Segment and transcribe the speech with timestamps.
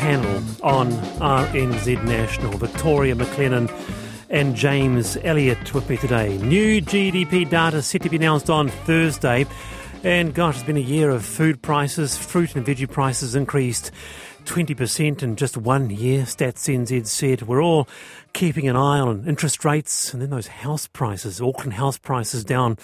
[0.00, 0.90] panel on
[1.20, 2.52] RNZ National.
[2.52, 3.70] Victoria MacLennan
[4.30, 6.38] and James Elliot with me today.
[6.38, 9.44] New GDP data set to be announced on Thursday.
[10.02, 12.16] And gosh, it's been a year of food prices.
[12.16, 13.90] Fruit and veggie prices increased
[14.46, 17.42] 20% in just one year, Stats NZ said.
[17.42, 17.86] We're all
[18.32, 22.78] keeping an eye on interest rates and then those house prices, Auckland house prices down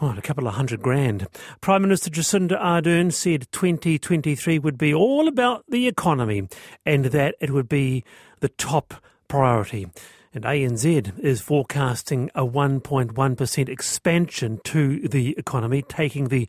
[0.00, 1.26] Oh, a couple of hundred grand.
[1.60, 6.48] Prime Minister Jacinda Ardern said 2023 would be all about the economy
[6.86, 8.04] and that it would be
[8.38, 8.94] the top
[9.26, 9.88] priority.
[10.32, 16.46] And ANZ is forecasting a 1.1% expansion to the economy, taking the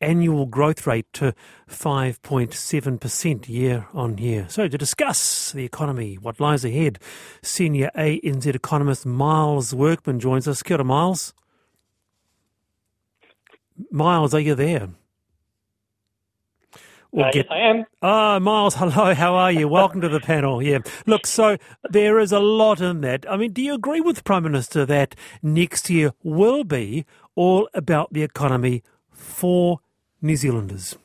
[0.00, 1.34] annual growth rate to
[1.70, 4.46] 5.7% year on year.
[4.48, 6.98] So, to discuss the economy, what lies ahead,
[7.42, 10.64] senior ANZ economist Miles Workman joins us.
[10.64, 11.32] Kia ora, Miles.
[13.90, 14.88] Miles, are you there?
[17.12, 17.46] Or uh, get...
[17.46, 17.84] Yes, I am.
[18.02, 19.14] Ah, Miles, hello.
[19.14, 19.68] How are you?
[19.68, 20.62] Welcome to the panel.
[20.62, 20.78] Yeah.
[21.06, 21.56] Look, so
[21.88, 23.24] there is a lot in that.
[23.30, 27.68] I mean, do you agree with the Prime Minister that next year will be all
[27.72, 29.80] about the economy for
[30.20, 30.96] New Zealanders?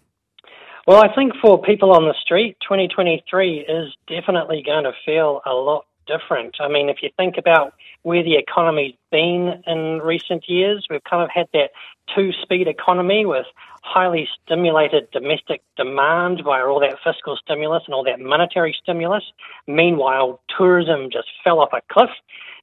[0.86, 5.54] Well, I think for people on the street, 2023 is definitely going to feel a
[5.54, 6.58] lot different.
[6.60, 11.24] I mean, if you think about where the economy's been in recent years, we've kind
[11.24, 11.70] of had that
[12.16, 13.46] two speed economy with
[13.84, 19.24] highly stimulated domestic demand via all that fiscal stimulus and all that monetary stimulus.
[19.68, 22.10] Meanwhile, tourism just fell off a cliff.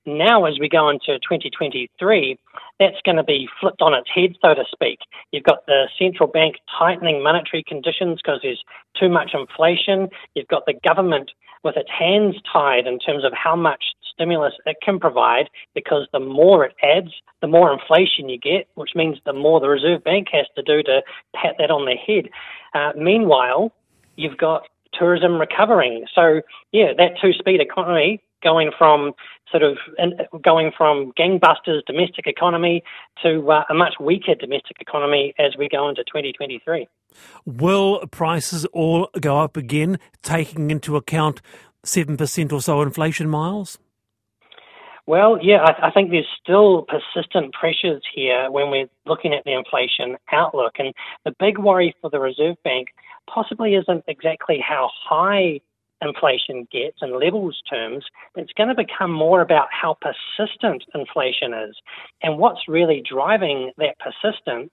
[0.06, 2.38] Now, as we go into 2023,
[2.78, 4.98] that's going to be flipped on its head, so to speak.
[5.30, 8.64] You've got the central bank tightening monetary conditions because there's
[8.98, 10.08] too much inflation.
[10.34, 11.30] You've got the government
[11.62, 16.20] with its hands tied in terms of how much stimulus it can provide because the
[16.20, 20.28] more it adds, the more inflation you get, which means the more the Reserve Bank
[20.32, 21.02] has to do to
[21.34, 22.30] pat that on the head.
[22.74, 23.72] Uh, meanwhile,
[24.16, 24.62] you've got
[24.92, 26.06] tourism recovering.
[26.14, 29.12] So, yeah, that two speed economy going from
[29.50, 29.76] sort of
[30.42, 32.82] going from gangbusters domestic economy
[33.22, 36.88] to uh, a much weaker domestic economy as we go into 2023.
[37.44, 41.42] Will prices all go up again, taking into account
[41.84, 43.78] 7% or so inflation miles?
[45.10, 49.54] Well, yeah, I, I, think there's still persistent pressures here when we're looking at the
[49.54, 50.74] inflation outlook.
[50.78, 50.94] And
[51.24, 52.90] the big worry for the Reserve Bank
[53.28, 55.62] possibly isn't exactly how high
[56.02, 58.04] inflation gets in levels terms,
[58.36, 61.76] it's going to become more about how persistent inflation is.
[62.22, 64.72] And what's really driving that persistence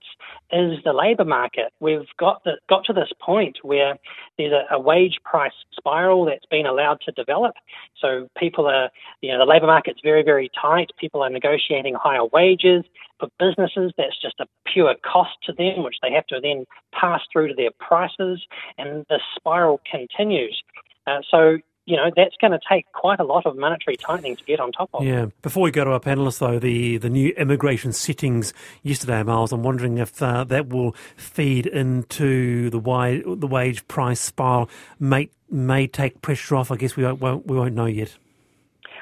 [0.52, 1.72] is the labour market.
[1.80, 3.96] We've got the, got to this point where
[4.38, 7.54] there's a, a wage price spiral that's been allowed to develop.
[8.00, 8.90] So people are,
[9.20, 10.90] you know, the labour market's very, very tight.
[10.98, 12.84] People are negotiating higher wages.
[13.20, 17.20] For businesses, that's just a pure cost to them, which they have to then pass
[17.32, 18.40] through to their prices,
[18.78, 20.62] and the spiral continues.
[21.08, 21.58] Uh, so
[21.88, 24.72] you know, that's going to take quite a lot of monetary tightening to get on
[24.72, 25.02] top of.
[25.02, 25.28] Yeah.
[25.40, 28.52] Before we go to our panellists, though, the, the new immigration settings
[28.82, 34.20] yesterday, Miles, I'm wondering if uh, that will feed into the, wide, the wage price
[34.20, 34.68] spiral,
[35.00, 36.70] may, may take pressure off.
[36.70, 38.18] I guess we won't, we won't know yet.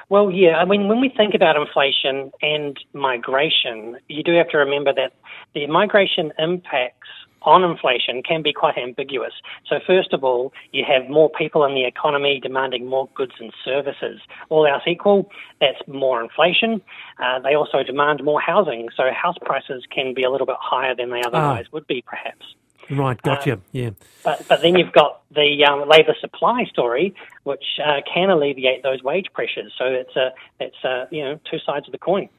[0.09, 0.57] Well, yeah.
[0.57, 5.13] I mean, when we think about inflation and migration, you do have to remember that
[5.53, 7.09] the migration impacts
[7.41, 9.33] on inflation can be quite ambiguous.
[9.67, 13.53] So, first of all, you have more people in the economy demanding more goods and
[13.63, 14.19] services.
[14.49, 15.29] All else equal,
[15.59, 16.81] that's more inflation.
[17.23, 20.95] Uh, they also demand more housing, so house prices can be a little bit higher
[20.95, 21.73] than they otherwise ah.
[21.73, 22.45] would be, perhaps.
[22.89, 23.53] Right, gotcha.
[23.53, 23.89] Um, yeah.
[24.23, 29.03] But but then you've got the um, labour supply story, which uh, can alleviate those
[29.03, 29.73] wage pressures.
[29.77, 32.29] So it's a it's a, you know two sides of the coin.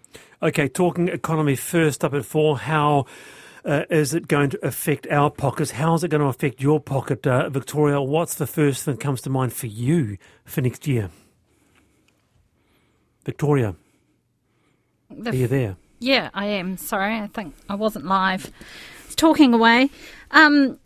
[0.42, 2.58] Okay, talking economy first up at four.
[2.58, 3.06] How
[3.64, 5.72] uh, is it going to affect our pockets?
[5.72, 8.00] How is it going to affect your pocket, uh, Victoria?
[8.00, 11.10] What's the first thing that comes to mind for you for next year?
[13.24, 13.74] Victoria,
[15.10, 15.76] the are you there?
[15.98, 16.76] Yeah, I am.
[16.76, 18.50] Sorry, I think I wasn't live.
[19.04, 19.90] It's talking away.
[20.30, 20.78] Um,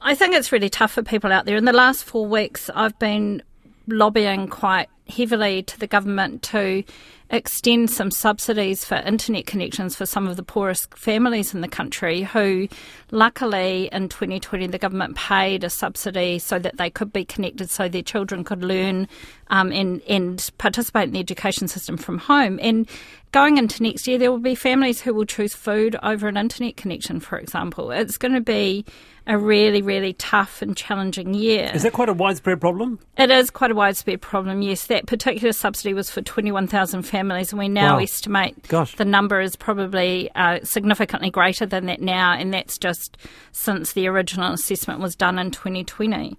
[0.00, 1.56] I think it's really tough for people out there.
[1.56, 3.42] In the last four weeks, I've been
[3.86, 6.82] lobbying quite heavily to the government to
[7.30, 12.22] extend some subsidies for internet connections for some of the poorest families in the country
[12.22, 12.68] who
[13.10, 17.88] luckily in 2020 the government paid a subsidy so that they could be connected so
[17.88, 19.08] their children could learn
[19.48, 22.88] um, and, and participate in the education system from home and
[23.32, 26.76] going into next year there will be families who will choose food over an internet
[26.76, 28.84] connection for example it's going to be
[29.26, 31.70] a really, really tough and challenging year.
[31.74, 33.00] Is that quite a widespread problem?
[33.18, 34.86] It is quite a widespread problem, yes.
[34.86, 38.02] That particular subsidy was for 21,000 families families, and we now Wow.
[38.02, 38.94] estimate Gosh.
[38.96, 43.16] the number is probably uh, significantly greater than that now, and that's just
[43.52, 46.36] since the original assessment was done in 2020.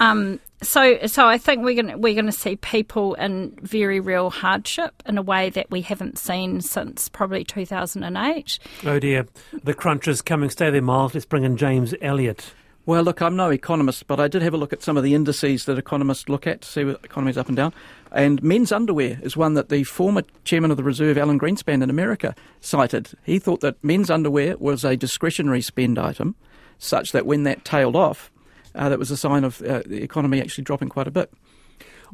[0.00, 4.30] Um, so, so I think we're going we're going to see people in very real
[4.30, 8.58] hardship in a way that we haven't seen since probably 2008.
[8.86, 9.26] Oh dear,
[9.62, 10.50] the crunch is coming.
[10.50, 11.14] Stay there, Miles.
[11.14, 12.52] Let's bring in James Elliot.
[12.86, 15.14] Well, look, I'm no economist, but I did have a look at some of the
[15.14, 17.74] indices that economists look at to see what the economy's up and down.
[18.10, 21.90] And men's underwear is one that the former chairman of the Reserve, Alan Greenspan in
[21.90, 23.10] America, cited.
[23.22, 26.34] He thought that men's underwear was a discretionary spend item,
[26.78, 28.30] such that when that tailed off,
[28.74, 31.30] uh, that was a sign of uh, the economy actually dropping quite a bit.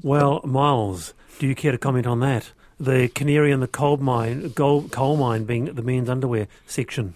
[0.03, 2.53] Well, Miles, do you care to comment on that?
[2.79, 7.15] The canary in the coal mine, gold, coal mine being the men's underwear section.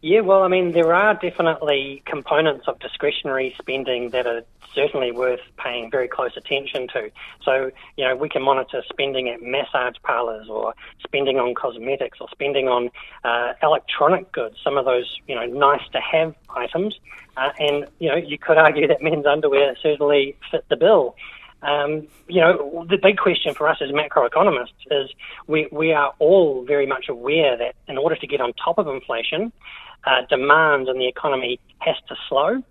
[0.00, 4.42] Yeah, well, I mean, there are definitely components of discretionary spending that are
[4.72, 7.10] certainly worth paying very close attention to.
[7.42, 10.74] So, you know, we can monitor spending at massage parlours or
[11.04, 12.90] spending on cosmetics or spending on
[13.24, 16.94] uh, electronic goods, some of those, you know, nice to have items.
[17.36, 21.16] Uh, and, you know, you could argue that men's underwear certainly fit the bill.
[21.62, 25.10] Um, you know, the big question for us as macroeconomists is
[25.48, 28.86] we, we are all very much aware that in order to get on top of
[28.86, 29.52] inflation,
[30.08, 32.62] uh, demand in the economy has to slow.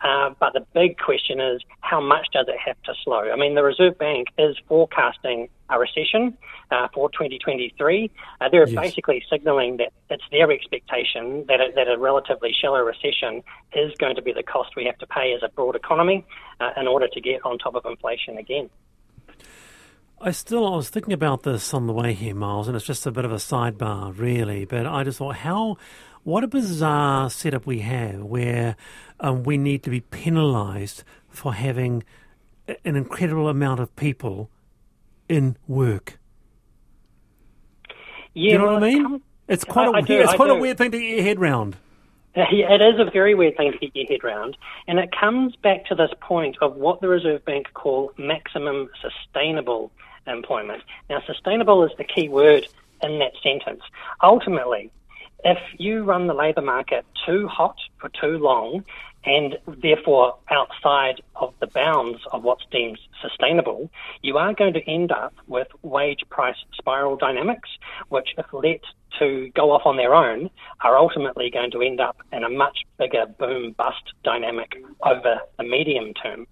[0.00, 3.30] Uh, but the big question is how much does it have to slow?
[3.32, 6.36] I mean, the Reserve Bank is forecasting a recession
[6.70, 8.10] uh, for 2023.
[8.40, 8.78] Uh, they're Yes.
[8.78, 13.42] basically signalling that it's their expectation that a, that a relatively shallow recession
[13.74, 16.26] is going to be the cost we have to pay as a broad economy
[16.60, 18.68] uh, in order to get on top of inflation again.
[20.20, 23.06] I still, I was thinking about this on the way here, Miles, and it's just
[23.06, 24.64] a bit of a sidebar, really.
[24.64, 25.76] But I just thought, how,
[26.24, 28.76] what a bizarre setup we have where
[29.20, 32.02] um, we need to be penalised for having
[32.66, 34.50] an incredible amount of people
[35.28, 36.18] in work.
[38.34, 39.02] Yeah, you know well, what I mean?
[39.02, 41.08] comes- It's quite, I- a, I do, it's I quite a weird thing to get
[41.16, 41.76] your head round.
[42.36, 44.56] It is a very weird thing to get your head round,
[44.88, 49.92] and it comes back to this point of what the Reserve Bank call maximum sustainable
[50.26, 50.82] employment.
[51.08, 52.66] Now, sustainable is the key word
[53.04, 53.82] in that sentence.
[54.20, 54.90] Ultimately,
[55.42, 58.84] if you run the labour market too hot for too long,
[59.26, 63.90] and therefore outside of the bounds of what's deemed sustainable,
[64.22, 67.70] you are going to end up with wage price spiral dynamics,
[68.08, 68.80] which, if let
[69.18, 70.50] to go off on their own,
[70.82, 75.64] are ultimately going to end up in a much bigger boom bust dynamic over the
[75.64, 76.46] medium term.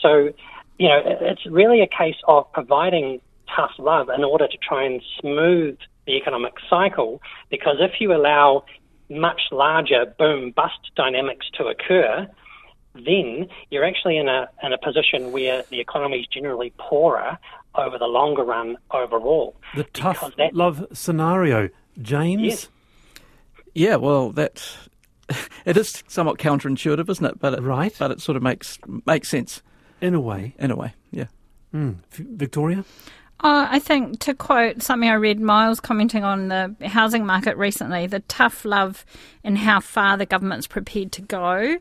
[0.00, 0.32] So,
[0.78, 3.20] you know, it's really a case of providing
[3.54, 7.20] tough love in order to try and smooth the economic cycle,
[7.50, 8.64] because if you allow
[9.10, 12.26] much larger boom bust dynamics to occur,
[12.94, 17.38] then you're actually in a in a position where the economy is generally poorer
[17.74, 19.54] over the longer run overall.
[19.74, 21.68] The tough Because that- love scenario.
[22.00, 22.42] James?
[22.42, 22.68] Yes.
[23.74, 24.66] Yeah, well, that
[25.66, 27.38] it is somewhat counterintuitive, isn't it?
[27.38, 27.94] But it, Right.
[27.98, 29.62] But it sort of makes makes sense
[30.00, 30.54] In a way.
[30.58, 30.94] in a way.
[31.10, 31.26] Yeah.
[31.74, 31.96] Mm.
[32.12, 32.84] Victoria?
[33.40, 38.06] Uh, I think to quote something I read, Miles commenting on the housing market recently,
[38.06, 39.04] the tough love
[39.44, 41.76] in how far the government's prepared to go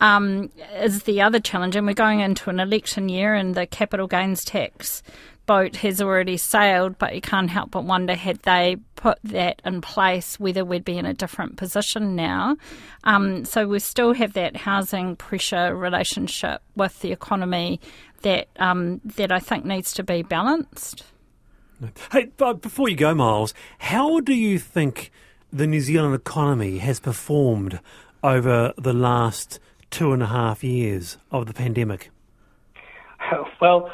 [0.00, 1.76] um, is the other challenge.
[1.76, 5.02] And we're going into an election year, and the capital gains tax
[5.48, 9.80] boat has already sailed, but you can't help but wonder had they put that in
[9.80, 12.54] place, whether we'd be in a different position now.
[13.04, 17.80] Um, so we still have that housing pressure relationship with the economy
[18.22, 21.04] that um, that I think needs to be balanced.
[22.10, 25.12] Hey, but before you go, Miles, how do you think
[25.52, 27.80] the New Zealand economy has performed
[28.22, 29.60] over the last
[29.90, 32.10] two and a half years of the pandemic?
[33.60, 33.90] Well,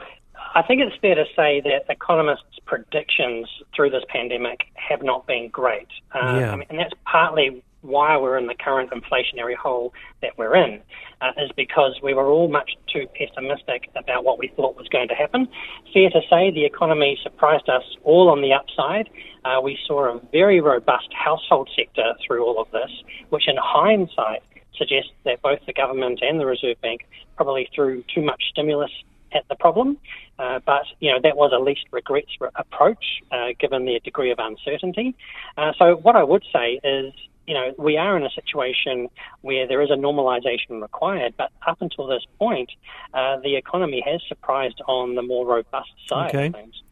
[0.55, 5.49] I think it's fair to say that economists' predictions through this pandemic have not been
[5.49, 5.89] great.
[6.15, 6.53] Uh, Yeah.
[6.53, 10.81] I mean, and that's partly why we're in the current inflationary hole that we're in,
[11.21, 15.09] uh, is because we were all much too pessimistic about what we thought was going
[15.09, 15.47] to happen.
[15.93, 19.09] Fair to say the economy surprised us all on the upside.
[19.45, 22.91] Uh, we saw a very robust household sector through all of this,
[23.29, 24.43] which in hindsight
[24.77, 28.91] suggests that both the government and the Reserve Bank probably threw too much stimulus
[29.33, 29.99] at the problem.
[30.39, 34.31] Uh, but, you know, that was a least regrets r- approach uh, given the degree
[34.31, 35.15] of uncertainty.
[35.57, 37.13] Uh, so what I would say is,
[37.47, 39.09] you know, we are in a situation
[39.43, 42.71] where there is a normalisation required, but up until this point,
[43.13, 46.47] uh, the economy has surprised on the more robust side Okay.
[46.47, 46.83] of things.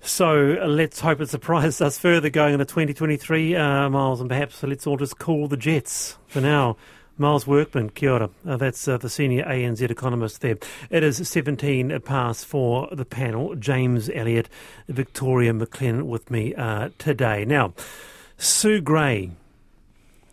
[0.00, 4.62] So uh, let's hope it surprises us further going into 2023, uh, Miles, and perhaps
[4.62, 6.76] let's all just call the Jets for now.
[7.16, 8.30] Miles Workman, kia ora.
[8.46, 10.56] Uh, that's uh, the senior ANZ economist there.
[10.90, 13.54] It is 17 past for the panel.
[13.54, 14.48] James Elliot,
[14.88, 17.44] Victoria MacLennan with me uh, today.
[17.44, 17.72] Now,
[18.36, 19.30] Sue Grey,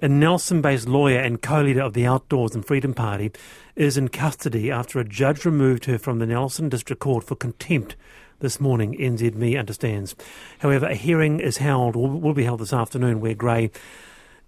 [0.02, 3.32] a Nelson based lawyer and co leader of the Outdoors and Freedom Party,
[3.76, 7.96] is in custody after a judge removed her from the Nelson District Court for contempt
[8.40, 10.16] this morning, NZME understands.
[10.60, 13.70] However, a hearing is held, will be held this afternoon, where Grey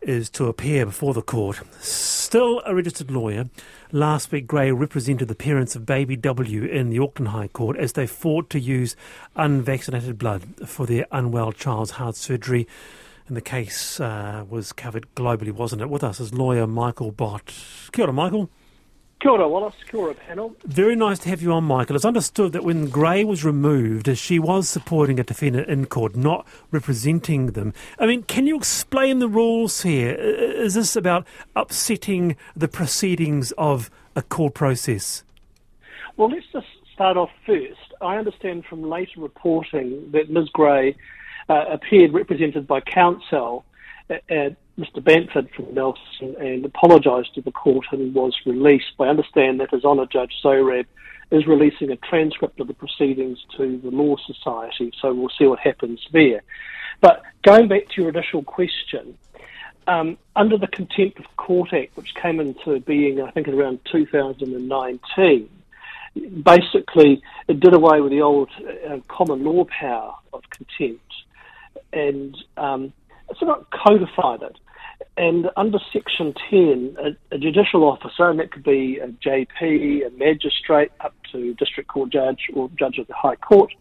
[0.02, 1.62] is to appear before the court.
[1.80, 3.50] Still a registered lawyer,
[3.92, 7.94] last week Grey represented the parents of baby W in the Auckland High Court as
[7.94, 8.96] they fought to use
[9.36, 12.68] unvaccinated blood for their unwell child's heart surgery.
[13.28, 15.90] And the case uh, was covered globally, wasn't it?
[15.90, 17.54] With us is lawyer Michael Bott.
[17.94, 18.50] Kia ora, Michael.
[19.22, 19.76] Kia ora, Wallace.
[19.90, 20.56] Kia ora, panel.
[20.66, 21.96] Very nice to have you on, Michael.
[21.96, 26.46] It's understood that when Grey was removed, she was supporting a defendant in court, not
[26.72, 27.74] representing them.
[27.98, 30.12] I mean, can you explain the rules here?
[30.12, 31.26] Is this about
[31.56, 35.24] upsetting the proceedings of a court process?
[36.18, 37.80] Well, let's just start off first.
[38.02, 40.50] I understand from later reporting that Ms.
[40.50, 40.96] Grey
[41.50, 43.66] uh, appeared represented by counsel
[44.10, 45.04] at Mr.
[45.04, 48.94] Bamford from Nelson and apologised to the court and was released.
[49.00, 50.86] I understand that His Honour Judge Sohrab
[51.32, 55.60] is releasing a transcript of the proceedings to the Law Society, so we'll see what
[55.60, 56.42] happens there.
[57.02, 59.18] But going back to your initial question,
[59.88, 65.50] um, under the Contempt of Court Act, which came into being, I think, around 2019,
[66.44, 68.50] basically it did away with the old
[68.88, 71.13] uh, common law power of contempt
[71.92, 72.94] and um,
[73.30, 74.58] it's not codified it.
[75.16, 80.10] And under Section 10, a, a, judicial officer, and that could be a JP, a
[80.18, 83.72] magistrate, up to district court judge or judge of the High Court,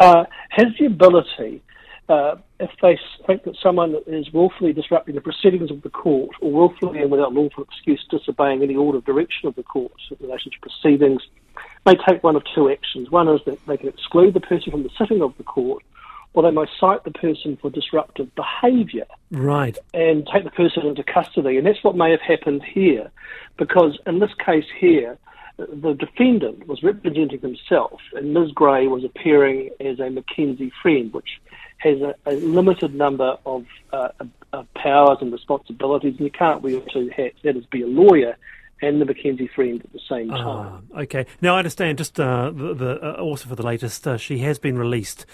[0.00, 1.62] uh, has the ability,
[2.08, 6.50] uh, if they think that someone is willfully disrupting the proceedings of the court or
[6.50, 10.50] willfully and without lawful excuse disobeying any order of direction of the court in relation
[10.52, 11.22] to proceedings,
[11.84, 13.10] may take one of two actions.
[13.10, 15.82] One is that they can exclude the person from the sitting of the court
[16.36, 19.06] or they might cite the person for disruptive behaviour.
[19.30, 19.76] Right.
[19.94, 21.56] And take the person into custody.
[21.56, 23.10] And that's what may have happened here,
[23.56, 25.16] because in this case here,
[25.56, 28.52] the defendant was representing himself, and Ms.
[28.52, 31.40] Grey was appearing as a McKenzie friend, which
[31.78, 33.64] has a, a limited number of,
[33.94, 34.08] uh,
[34.52, 37.36] of powers and responsibilities, and you can't wear two hats.
[37.44, 38.36] That is, be a lawyer
[38.82, 40.88] and the McKenzie friend at the same ah, time.
[40.94, 41.26] Ah, okay.
[41.40, 41.98] Now I understand.
[41.98, 45.24] Just uh, the, the uh, also for the latest, uh, she has been released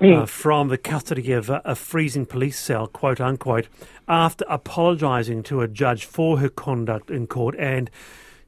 [0.00, 0.26] mm.
[0.28, 3.68] from the custody of a freezing police cell, quote unquote,
[4.08, 7.54] after apologising to a judge for her conduct in court.
[7.58, 7.90] And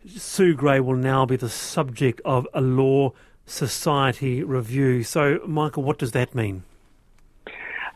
[0.07, 3.13] Sue Grey will now be the subject of a law
[3.45, 5.03] society review.
[5.03, 6.65] So, Michael, what does that mean?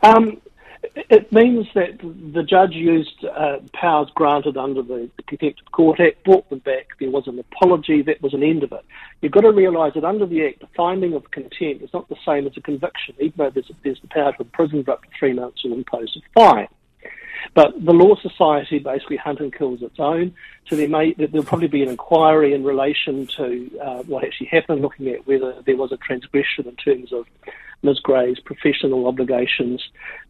[0.03, 0.41] Um,
[0.83, 5.99] it means that the judge used uh, powers granted under the, the Contempt of Court
[5.99, 6.87] Act, brought them back.
[6.99, 8.01] There was an apology.
[8.01, 8.85] That was an end of it.
[9.21, 12.17] You've got to realise that under the Act, the finding of contempt is not the
[12.25, 15.09] same as a conviction, even though there's, there's the power to imprison for up to
[15.17, 16.67] three months or impose a fine.
[17.53, 20.33] But the Law Society basically hunt and kills its own.
[20.69, 24.81] So there may there'll probably be an inquiry in relation to uh, what actually happened,
[24.81, 27.25] looking at whether there was a transgression in terms of
[27.83, 27.99] Ms.
[27.99, 29.83] Grey's professional obligations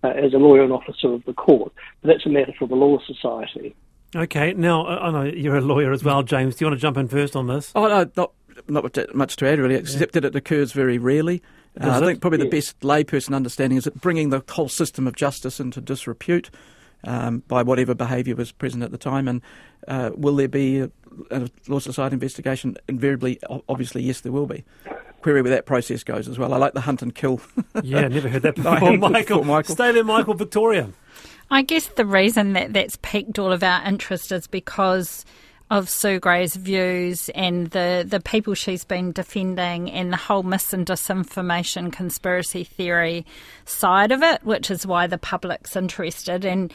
[0.04, 1.72] uh, as a lawyer and officer of the court.
[2.02, 3.76] But that's a matter for the Law Society.
[4.16, 6.56] Okay, now I know you're a lawyer as well, James.
[6.56, 7.72] Do you want to jump in first on this?
[7.74, 8.32] Oh no, not
[8.68, 10.22] not much to add really, except yeah.
[10.22, 11.42] that it occurs very rarely.
[11.82, 12.46] Uh, I think probably yeah.
[12.46, 16.52] the best layperson understanding is that bringing the whole system of justice into disrepute
[17.04, 19.42] um, by whatever behaviour was present at the time, and
[19.88, 20.92] uh, will there be a,
[21.32, 22.78] a law society investigation?
[22.88, 24.64] Invariably, obviously, yes, there will be
[25.24, 26.54] query where that process goes as well.
[26.54, 27.42] I like the hunt and kill.
[27.84, 29.38] yeah, never heard that before, Michael.
[29.40, 29.76] before Michael.
[29.76, 30.36] Stay there, Michael.
[30.36, 30.90] Victoria.
[31.50, 35.26] I guess the reason that that's piqued all of our interest is because
[35.74, 40.72] of Sue Grey's views and the, the people she's been defending and the whole mis
[40.72, 43.26] and disinformation conspiracy theory
[43.66, 46.46] side of it, which is why the public's interested.
[46.46, 46.72] And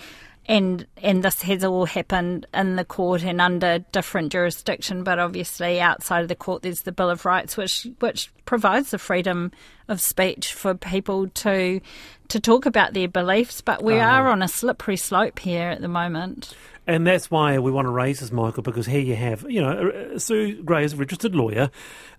[0.49, 5.81] and and this has all happened in the court and under different jurisdiction, but obviously
[5.81, 9.53] outside of the court, there's the Bill of Rights, which which provides the freedom
[9.89, 11.81] of speech for people to
[12.29, 13.61] to talk about their beliefs.
[13.61, 16.55] But we uh, are on a slippery slope here at the moment.
[16.87, 19.91] And that's why we want to raise this, Michael, because here you have, you know,
[19.91, 21.71] uh, Sue Grey is a registered lawyer,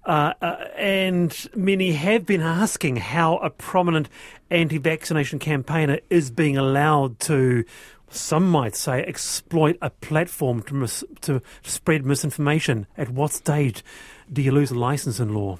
[0.05, 4.09] uh, uh, and many have been asking how a prominent
[4.51, 7.65] anti vaccination campaigner is being allowed to
[8.13, 12.87] some might say, exploit a platform to, mis- to spread misinformation.
[12.97, 13.83] At what stage
[14.31, 15.59] do you lose a license in law?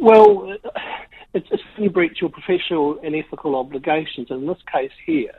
[0.00, 0.56] Well,
[1.34, 4.30] it's, you breach your professional and ethical obligations.
[4.30, 5.32] And in this case here,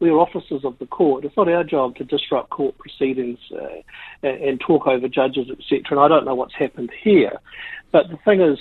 [0.00, 1.24] we're officers of the court.
[1.24, 3.82] It's not our job to disrupt court proceedings uh,
[4.22, 5.82] and, and talk over judges, etc.
[5.90, 7.38] And I don't know what's happened here.
[7.92, 8.58] But the thing is,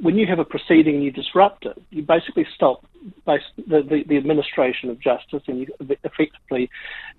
[0.00, 2.84] when you have a proceeding and you disrupt it, you basically stop
[3.24, 5.66] the, the, the, administration of justice and you
[6.04, 6.70] effectively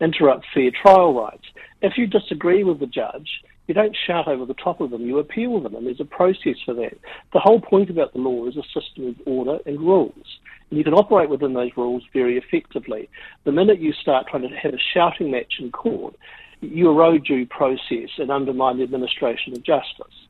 [0.01, 1.46] interrupt fair trial rights.
[1.82, 3.29] If you disagree with the judge,
[3.67, 6.56] you don't shout over the top of them, you appeal them, and there's a process
[6.65, 6.98] for that.
[7.34, 10.39] The whole point about the law is a system of order and rules.
[10.70, 13.10] And you can operate within those rules very effectively.
[13.44, 16.15] The minute you start trying to have a shouting match in court,
[16.62, 20.26] you erode due process and undermine the administration of justice.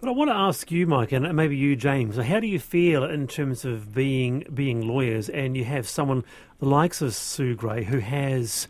[0.00, 3.02] But I want to ask you, Mike, and maybe you, James, how do you feel
[3.02, 6.24] in terms of being being lawyers and you have someone
[6.60, 8.68] the likes of Sue Grey who has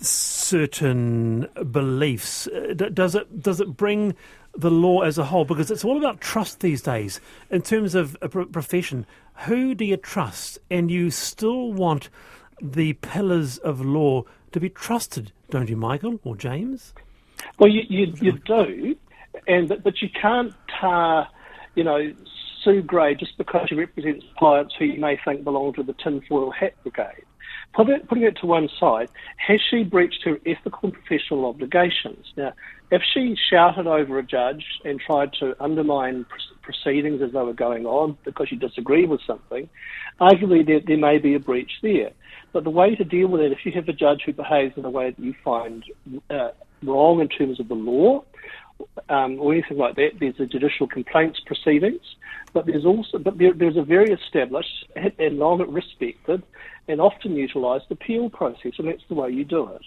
[0.00, 2.46] certain beliefs.
[2.48, 4.14] Uh, does it does it bring
[4.56, 5.44] the law as a whole?
[5.44, 7.20] Because it's all about trust these days.
[7.50, 9.06] In terms of a profession,
[9.46, 10.58] who do you trust?
[10.70, 12.08] And you still want
[12.60, 16.92] the pillars of law to be trusted, don't you, Michael or James?
[17.58, 18.96] Well, you you, you do,
[19.46, 21.28] and but you can't tar,
[21.74, 22.12] you know,
[22.62, 26.50] Sue Grey just because she represents clients who you may think belong to the tinfoil
[26.50, 27.24] hat brigade.
[27.72, 32.26] Put putting it to one side, has she breached her ethical and professional obligations?
[32.36, 32.52] Now,
[32.90, 36.26] if she shouted over a judge and tried to undermine
[36.62, 39.68] proceedings as they were going on because she disagreed with something,
[40.20, 42.10] arguably there, there may be a breach there.
[42.52, 44.84] But the way to deal with it, if you have a judge who behaves in
[44.84, 45.84] a way that you find
[46.28, 46.50] uh,
[46.82, 48.24] wrong in terms of the law,
[49.08, 50.10] um, or anything like that.
[50.18, 52.02] There's the judicial complaints proceedings,
[52.52, 56.42] but there's also but there, there's a very established and long respected
[56.88, 59.82] and often utilised appeal process, and that's the way you do it.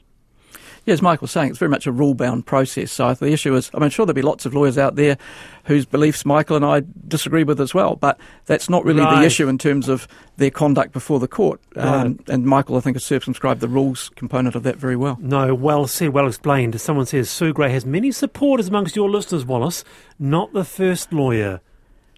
[0.85, 2.91] Yeah, as Michael was saying, it's very much a rule bound process.
[2.91, 5.17] So the issue is, I mean, sure, there'll be lots of lawyers out there
[5.65, 9.21] whose beliefs Michael and I disagree with as well, but that's not really right.
[9.21, 10.07] the issue in terms of
[10.37, 11.61] their conduct before the court.
[11.75, 11.85] Right.
[11.85, 15.17] Um, and Michael, I think, has circumscribed the rules component of that very well.
[15.21, 16.79] No, well said, well explained.
[16.81, 19.83] Someone says Sue Grey has many supporters amongst your listeners, Wallace,
[20.19, 21.61] not the first lawyer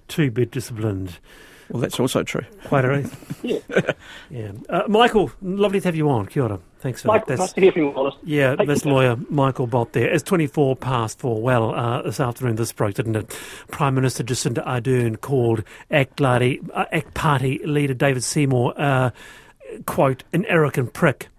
[0.08, 1.20] to be disciplined.
[1.70, 2.44] Well, that's also true.
[2.66, 3.06] Quite right.
[3.44, 3.60] yeah.
[4.30, 4.52] yeah.
[4.70, 6.28] Uh, Michael, lovely to have you on.
[6.28, 6.60] Kia ora.
[6.80, 7.38] Thanks for Michael, that.
[7.38, 8.16] That's, nice to hear from you, Wallace.
[8.24, 10.08] Yeah, Thank this lawyer, Michael Bott there.
[10.14, 11.42] It's 24 past four.
[11.42, 13.40] Well, uh, this afternoon this broke, didn't it?
[13.72, 19.10] Prime Minister Jacinda Ardern called ACT, Party, uh, ACT Party leader David Seymour, uh,
[19.88, 21.30] quote, an arrogant prick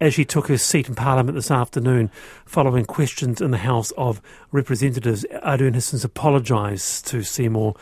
[0.00, 2.10] as she took her seat in Parliament this afternoon
[2.44, 4.20] following questions in the House of
[4.52, 5.24] Representatives.
[5.44, 7.74] Ardern has since apologised to Seymour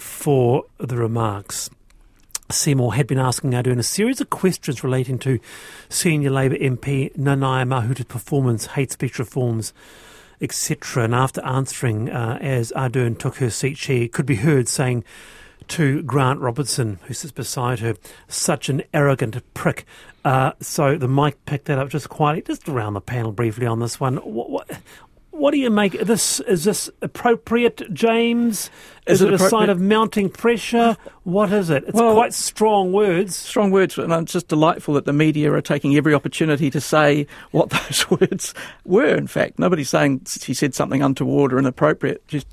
[0.00, 1.70] for the remarks.
[2.50, 5.38] Seymour had been asking Ardern a series of questions relating to
[5.88, 9.72] senior Labour MP Nanaia Mahuta's performance, hate speech reforms,
[10.40, 11.04] etc.
[11.04, 15.04] And after answering, uh, as Ardern took her seat, she could be heard saying
[15.68, 17.94] to Grant Robertson, who sits beside her,
[18.26, 19.84] such an arrogant prick.
[20.24, 23.78] Uh, so the mic picked that up just quietly, just around the panel briefly on
[23.78, 24.16] this one.
[24.16, 24.70] What, what,
[25.30, 26.40] what do you make of this?
[26.40, 28.70] Is this appropriate, James?
[29.06, 30.96] Is, is it, it a sign of mounting pressure?
[31.22, 31.84] What is it?
[31.84, 33.36] It's well, quite strong words.
[33.36, 37.26] Strong words, and it's just delightful that the media are taking every opportunity to say
[37.52, 39.14] what those words were.
[39.14, 42.26] In fact, nobody's saying she said something untoward or inappropriate.
[42.28, 42.46] Just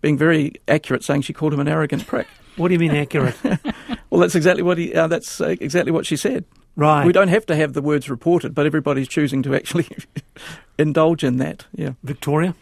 [0.00, 2.26] being very accurate, saying she called him an arrogant prick.
[2.56, 3.36] What do you mean accurate?
[4.10, 4.94] well, that's exactly what he.
[4.94, 6.44] Uh, that's uh, exactly what she said.
[6.74, 7.06] Right.
[7.06, 9.86] We don't have to have the words reported, but everybody's choosing to actually
[10.82, 11.64] indulge in that.
[11.74, 11.92] Yeah.
[12.02, 12.54] Victoria?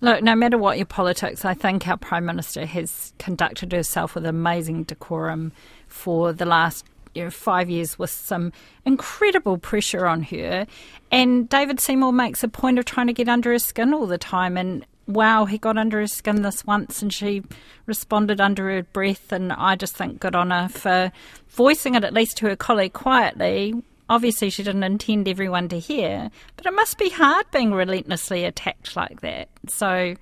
[0.00, 4.26] Look, no matter what your politics, I think our Prime Minister has conducted herself with
[4.26, 5.52] amazing decorum
[5.88, 8.52] for the last you know, five years with some
[8.84, 10.66] incredible pressure on her.
[11.10, 14.18] And David Seymour makes a point of trying to get under her skin all the
[14.18, 14.56] time.
[14.56, 17.42] And wow, he got under her skin this once and she
[17.86, 19.32] responded under her breath.
[19.32, 21.10] And I just think good on her for
[21.48, 23.74] voicing it at least to her colleague quietly.
[24.08, 28.96] Obviously, she didn't intend everyone to hear, but it must be hard being relentlessly attacked
[28.96, 29.48] like that.
[29.66, 30.14] So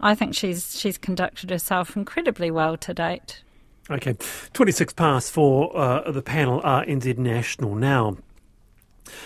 [0.00, 3.42] I think she's she's conducted herself incredibly well to date.
[3.90, 4.16] Okay,
[4.52, 8.16] 26 past for uh, the panel RNZ National now.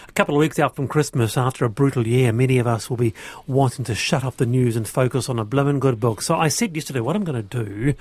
[0.08, 2.96] A couple of weeks out from Christmas, after a brutal year, many of us will
[2.96, 3.14] be
[3.46, 6.22] wanting to shut off the news and focus on a blooming good book.
[6.22, 7.94] So I said yesterday, what I'm going to do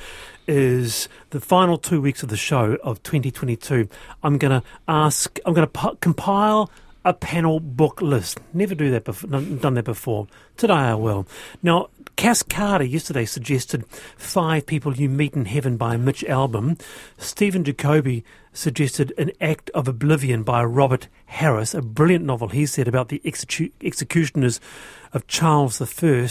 [0.47, 3.87] is the final two weeks of the show of 2022.
[4.23, 6.69] I'm going to ask, I'm going to compile
[7.05, 8.39] a panel book list.
[8.53, 10.27] Never do that before, done that before.
[10.57, 11.27] Today I will.
[11.61, 13.85] Now, Cass Carter yesterday suggested
[14.17, 16.79] Five People You Meet in Heaven by Mitch Albom.
[17.17, 18.23] Stephen Jacoby
[18.53, 23.19] suggested An Act of Oblivion by Robert Harris, a brilliant novel, he said, about the
[23.25, 24.61] execu- executioners
[25.11, 26.29] of Charles I.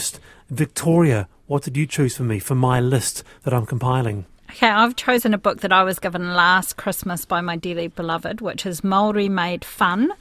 [0.49, 4.25] Victoria, what did you choose for me for my list that I'm compiling?
[4.51, 8.39] Okay, I've chosen a book that I was given last Christmas by my dearly beloved,
[8.39, 10.13] which is Maori Made Fun,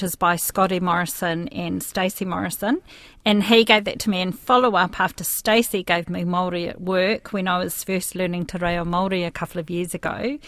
[0.00, 2.80] which is by Scotty Morrison and Stacey Morrison.
[3.26, 6.80] And he gave that to me in follow up after Stacey gave me Maori at
[6.80, 10.38] work when I was first learning Te Reo Maori a couple of years ago.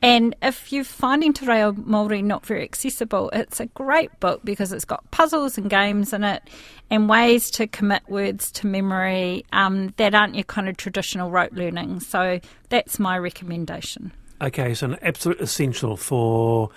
[0.00, 4.70] And if you're finding Te Reo Māori not very accessible, it's a great book because
[4.70, 6.44] it's got puzzles and games in it
[6.88, 11.52] and ways to commit words to memory um, that aren't your kind of traditional rote
[11.54, 11.98] learning.
[11.98, 14.12] So that's my recommendation.
[14.40, 16.70] Okay, so an absolute essential for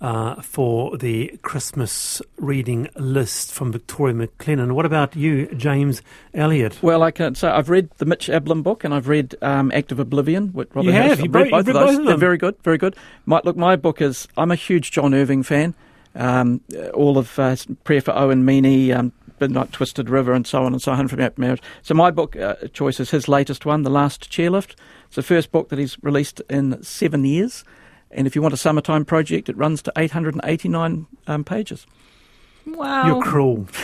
[0.00, 4.72] uh, for the Christmas reading list from Victoria MacLennan.
[4.72, 6.02] What about you, James
[6.34, 6.82] Elliot?
[6.82, 9.92] Well, I can say I've read the Mitch Albom book and I've read um, Act
[9.92, 10.52] of Oblivion.
[10.54, 11.18] Robert you have?
[11.18, 11.98] You I've read both, both of both those.
[11.98, 12.96] of They're very good, very good.
[13.24, 15.74] My, look, my book is, I'm a huge John Irving fan.
[16.14, 16.62] Um,
[16.94, 20.80] all of uh, Prayer for Owen Meany, um, Midnight Twisted River, and so on and
[20.80, 21.60] so on from Happy Marriage.
[21.82, 24.76] So my book uh, choice is his latest one, The Last Chairlift.
[25.06, 27.64] It's the first book that he's released in seven years.
[28.10, 31.86] And if you want a summertime project, it runs to 889 um, pages.
[32.66, 33.06] Wow.
[33.06, 33.66] You're cruel.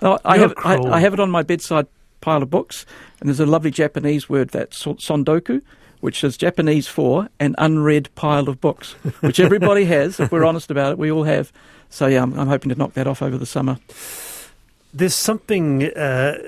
[0.00, 0.94] No, I, You're have, I, cruel.
[0.94, 1.86] I have it on my bedside
[2.22, 2.86] pile of books,
[3.20, 5.60] and there's a lovely Japanese word that's tsundoku,
[6.00, 10.18] which is Japanese for an unread pile of books, which everybody has.
[10.18, 11.52] If we're honest about it, we all have.
[11.90, 13.78] So yeah, I'm, I'm hoping to knock that off over the summer.
[14.94, 15.84] There's something.
[15.84, 16.38] Uh,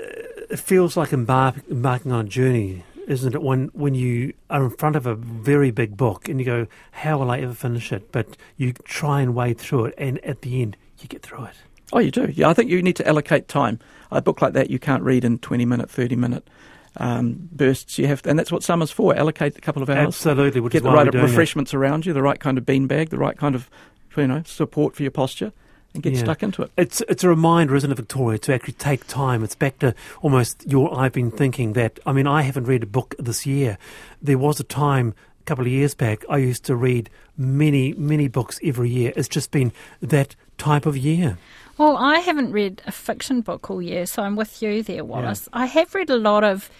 [0.50, 3.42] it feels like embark, embarking on a journey, isn't it?
[3.42, 7.18] When when you are in front of a very big book and you go, "How
[7.18, 10.62] will I ever finish it?" But you try and wade through it, and at the
[10.62, 11.54] end, you get through it.
[11.92, 12.28] Oh, you do.
[12.32, 13.78] Yeah, I think you need to allocate time.
[14.10, 16.48] A book like that you can't read in 20 minute, 30 minute
[16.96, 17.98] um, bursts.
[17.98, 19.14] You have, to, and that's what summer's for.
[19.14, 20.08] Allocate a couple of hours.
[20.08, 21.28] Absolutely, which Get is the right doing it.
[21.28, 23.70] refreshments around you, the right kind of beanbag, the right kind of
[24.16, 25.52] you know support for your posture,
[25.96, 26.20] and get Yeah.
[26.20, 26.70] stuck into it.
[26.76, 29.42] It's it's a reminder, isn't it, Victoria, to actually take time.
[29.42, 32.86] It's back to almost your I've been thinking that I mean I haven't read a
[32.86, 33.76] book this year.
[34.22, 38.28] There was a time a couple of years back I used to read many, many
[38.28, 39.12] books every year.
[39.16, 41.36] It's just been that type of year.
[41.78, 45.46] Well, I haven't read a fiction book all year, so I'm with you there, Wallace.
[45.52, 46.70] I have read a lot of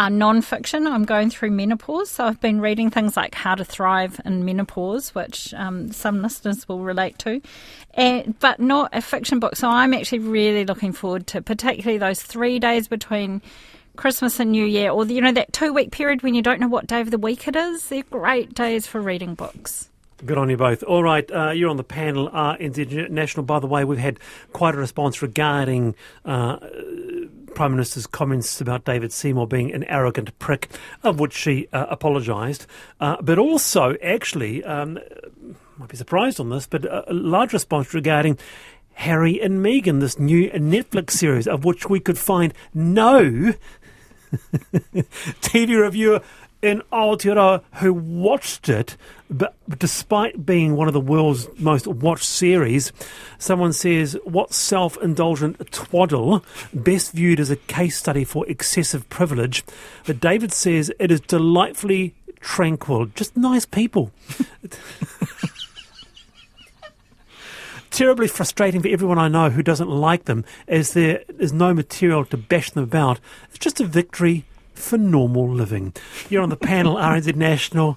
[0.00, 0.86] uh, non fiction.
[0.86, 5.14] I'm going through menopause, so I've been reading things like How to Thrive in Menopause,
[5.14, 7.42] which um, some listeners will relate to,
[7.92, 9.56] and, but not a fiction book.
[9.56, 13.42] So I'm actually really looking forward to particularly those three days between.
[13.96, 16.86] Christmas and New Year, or you know that two-week period when you don't know what
[16.86, 17.88] day of the week it is.
[17.88, 19.89] They're great days for reading books.
[20.24, 20.82] Good on you both.
[20.82, 23.42] All right, uh, you're on the panel, RNZ National.
[23.44, 24.18] By the way, we've had
[24.52, 25.94] quite a response regarding
[26.26, 26.58] uh,
[27.54, 30.68] Prime Minister's comments about David Seymour being an arrogant prick,
[31.02, 32.66] of which she uh, apologised.
[33.00, 34.98] Uh, but also, actually, um,
[35.78, 38.36] might be surprised on this, but a, a large response regarding
[38.92, 43.54] Harry and Meghan, this new Netflix series, of which we could find no
[45.40, 46.20] TV reviewer
[46.62, 48.96] in Aotearoa who watched it,
[49.30, 52.92] but despite being one of the world's most watched series,
[53.38, 56.44] someone says, What self indulgent twaddle,
[56.74, 59.64] best viewed as a case study for excessive privilege.
[60.06, 64.12] But David says it is delightfully tranquil, just nice people.
[67.90, 72.24] terribly frustrating for everyone I know who doesn't like them, as there is no material
[72.26, 73.20] to bash them about.
[73.48, 74.44] It's just a victory
[74.80, 75.92] for normal living.
[76.28, 77.88] You're on the panel, RNZ National.